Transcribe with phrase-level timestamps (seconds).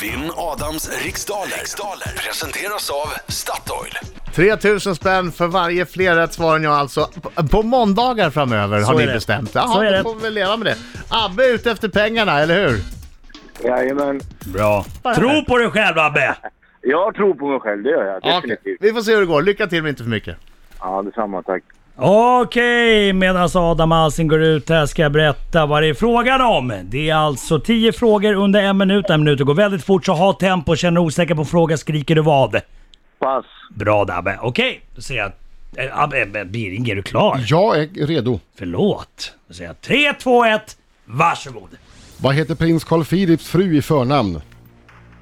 [0.00, 1.46] Vinn Adams riksdaler.
[1.58, 3.92] riksdaler presenteras av Statoil.
[4.34, 7.08] 3000 spänn för varje fler rätt svar än jag alltså.
[7.36, 9.12] P- På måndagar framöver har Så ni är det.
[9.14, 9.50] bestämt.
[9.52, 10.02] Så Jaha, är då det.
[10.02, 10.76] får vi väl leva med det.
[11.08, 12.78] Abbe är ute efter pengarna, eller hur?
[13.64, 14.20] Jajamän.
[14.54, 14.84] Bra.
[15.16, 16.34] Tro på dig själv Abbe!
[16.82, 18.76] Jag tror på mig själv, det gör jag Okej, definitivt.
[18.80, 19.42] Vi får se hur det går.
[19.42, 20.36] Lycka till men inte för mycket.
[20.80, 21.62] Ja, detsamma tack.
[21.96, 26.72] Okej, medan Adam Alsing går ut här ska jag berätta vad det är frågan om.
[26.84, 29.10] Det är alltså 10 frågor under en minut.
[29.10, 30.76] En minut går väldigt fort, så ha tempo.
[30.76, 32.60] Känner du osäker på fråga skriker du vad.
[33.18, 33.44] Pass.
[33.74, 34.38] Bra Dabbe.
[34.42, 35.32] Okej, då säger jag...
[35.86, 37.40] eh, Abbe, eh, Birring, är du klar?
[37.46, 38.40] Jag är redo.
[38.58, 39.32] Förlåt.
[39.48, 41.68] Då säger jag 3, 2, 1, varsågod.
[42.22, 44.40] Vad heter prins Carl Philips fru i förnamn?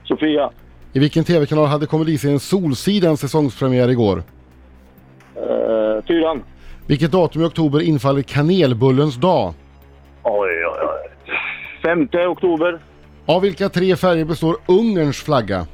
[0.04, 0.50] Sofia.
[0.92, 4.16] I vilken tv-kanal hade komediserien Solsidan säsongspremiär igår?
[5.36, 6.42] Uh, fyran.
[6.88, 9.54] Vilket datum i oktober infaller kanelbullens dag?
[10.22, 11.34] Oj, oj, oj.
[11.82, 12.78] Femte oktober.
[13.26, 15.66] Av vilka tre färger består Ungerns flagga?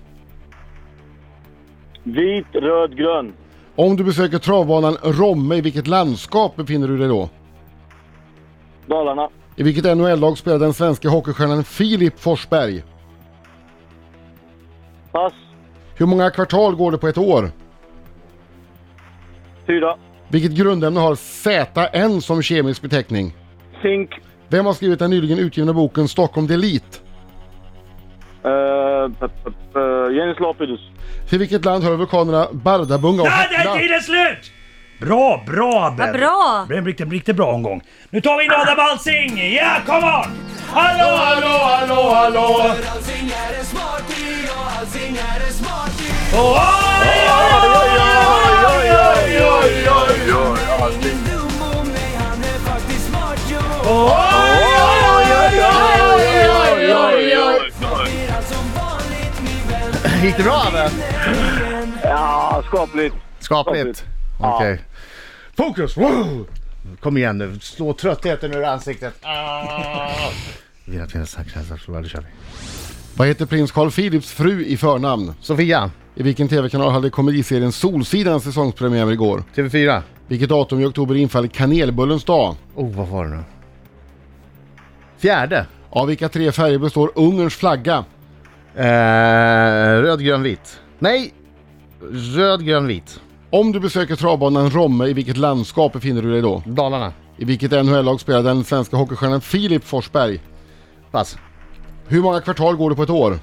[2.02, 3.32] Vit, röd, grön.
[3.76, 7.28] Om du besöker travbanan Romme, i vilket landskap befinner du dig då?
[8.86, 9.28] Dalarna.
[9.56, 12.84] I vilket NHL-lag spelar den svenska hockeystjärnan Filip Forsberg?
[15.12, 15.32] Pass.
[15.96, 17.50] Hur många kvartal går det på ett år?
[19.66, 19.96] Fyra.
[20.28, 23.32] Vilket grundämne har ZN som kemisk beteckning?
[23.82, 24.10] Zink.
[24.48, 26.98] Vem har skrivit den nyligen utgivna boken Stockholm Delete?
[28.44, 30.80] Uh, Jens Lapidus.
[31.28, 34.52] Till vilket land hör vulkanerna Bardabunga och Där, där är tiden slut!
[35.00, 36.06] Bra, bra Abbe!
[36.06, 36.60] Vad bra!
[36.60, 37.82] Det blev en riktigt, riktigt bra omgång.
[38.10, 39.54] Nu tar vi in Adam Alsing!
[39.54, 40.30] Ja, come on!
[40.68, 42.74] Hallå, hallå, hallå, hallå!
[42.94, 46.14] Allsing är en smarting och allsing är en smarting.
[46.32, 46.83] Oj, oj,
[60.24, 60.90] Gick det bra Abbe?
[62.02, 63.14] Ja, skapligt.
[63.40, 64.04] Skapligt.
[64.40, 64.80] Okej.
[65.56, 65.96] Fokus!
[65.96, 66.46] Wow!
[67.00, 69.14] Kom igen nu, slå tröttheten ur ansiktet.
[69.22, 70.30] Ah!
[70.84, 72.26] Vina, sakta, sakta, då kör vi.
[73.16, 75.32] Vad heter prins Carl Philips fru i förnamn?
[75.40, 79.42] Sofia, I vilken tv-kanal hade komediserien Solsidan säsongspremiär igår?
[79.54, 80.02] TV4.
[80.28, 82.54] Vilket datum i oktober infaller kanelbullens dag?
[82.74, 83.42] Oh, vad var det nu?
[85.24, 85.66] Fjärde.
[85.90, 88.04] Av vilka tre färger består Ungerns flagga?
[88.74, 88.84] Eh,
[90.02, 90.80] röd, grön, vit.
[90.98, 91.34] Nej!
[92.10, 93.20] Röd, grön, vit.
[93.50, 96.62] Om du besöker travbanan Romme, i vilket landskap befinner du dig då?
[96.66, 97.12] Dalarna.
[97.36, 100.40] I vilket NHL-lag spelar den svenska hockeystjärnan Filip Forsberg?
[101.10, 101.38] Pass.
[102.08, 103.38] Hur många kvartal går det på ett år?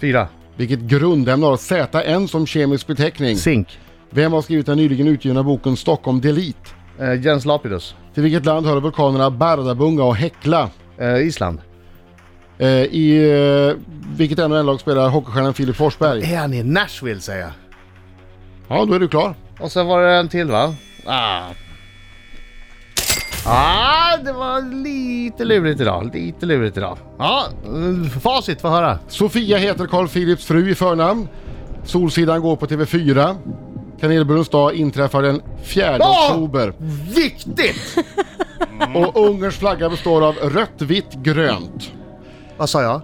[0.00, 0.28] Fyra.
[0.56, 3.36] Vilket grundämne har ZN som kemisk beteckning?
[3.36, 3.78] Zink.
[4.10, 6.70] Vem har skrivit den nyligen utgivna boken Stockholm Delete?
[6.98, 7.94] Eh, Jens Lapidus.
[8.14, 10.70] Till vilket land hör vulkanerna Bardabunga och Hekla?
[11.00, 11.58] Eh, Island.
[12.58, 13.30] Eh, I
[13.70, 13.76] eh,
[14.16, 16.32] vilket NHL-lag spelar hockeystjärnan Filip Forsberg?
[16.32, 17.50] Är han i Nashville säger jag.
[18.68, 19.34] Ja, då är du klar.
[19.60, 20.74] Och sen var det en till va?
[21.06, 21.42] Ah.
[23.46, 26.10] Ah, det var lite lurigt idag.
[26.14, 26.98] Lite lurigt idag.
[27.18, 28.98] Ja, eh, facit, få höra.
[29.08, 31.28] Sofia heter Carl Philips fru i förnamn.
[31.84, 33.36] Solsidan går på TV4.
[34.00, 36.28] Kanelbullens dag inträffar den 4 Ja!
[36.30, 36.72] oktober.
[37.14, 37.96] Viktigt!
[38.94, 41.92] Och Ungerns flagga består av rött, vitt, grönt.
[42.56, 43.00] Vad sa jag?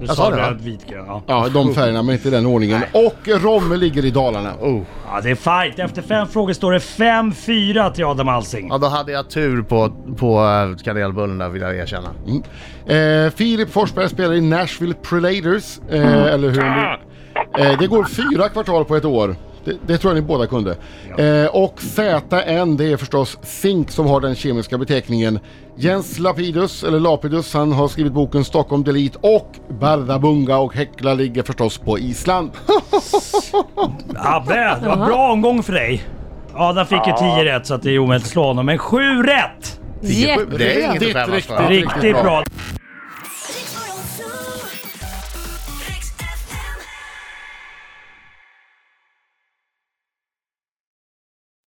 [0.00, 0.50] Du Jag sa sa det, va?
[0.50, 1.04] röd, vit, grön.
[1.08, 1.22] Ja.
[1.26, 2.82] Ja, de färgerna men inte i den ordningen.
[2.92, 4.52] Och Romme ligger i Dalarna.
[4.60, 4.82] Oh.
[5.06, 5.78] ja, det är fight.
[5.78, 8.68] Efter fem frågor står det 5-4 till Adam Alsing.
[8.68, 12.08] Ja, då hade jag tur på, på eh, kanelbullen där vill jag erkänna.
[12.86, 15.78] Eh, Filip Forsberg spelar i Nashville Predators.
[15.90, 16.96] Eh, Eller hur nu...
[17.64, 19.36] eh, Det går fyra kvartal på ett år.
[19.64, 20.76] Det, det tror jag ni båda kunde.
[21.18, 25.38] Eh, och ZN, det är förstås zink som har den kemiska beteckningen.
[25.76, 31.42] Jens Lapidus, eller Lapidus, han har skrivit boken Stockholm Delete och Bardabunga och Hekla ligger
[31.42, 32.50] förstås på Island.
[34.16, 36.02] Abbe, det var bra omgång för dig.
[36.54, 38.98] Adam fick ju 10 rätt så att det är omöjligt att slå honom, men 7
[39.22, 39.80] rätt!
[40.00, 41.68] Det är inget att Riktigt, skämmas för.
[41.68, 42.44] riktigt, Riktigt bra.